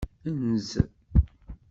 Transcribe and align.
Enz. 0.29 0.69